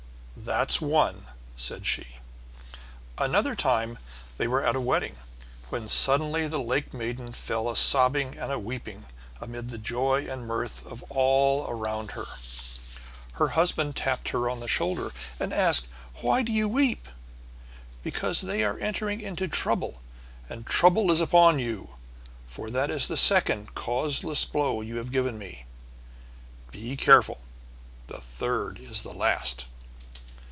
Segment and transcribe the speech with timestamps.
[0.43, 2.17] "That's one," said she.
[3.15, 3.99] Another time
[4.39, 5.15] they were at a wedding,
[5.69, 9.05] when suddenly the lake maiden fell a sobbing and a weeping,
[9.39, 12.25] amid the joy and mirth of all around her.
[13.33, 15.91] Her husband tapped her on the shoulder, and asked her,
[16.21, 17.07] "Why do you weep?"
[18.01, 20.01] "Because they are entering into trouble;
[20.49, 21.97] and trouble is upon you;
[22.47, 25.65] for that is the second causeless blow you have given me.
[26.71, 27.41] Be careful;
[28.07, 29.65] the third is the last."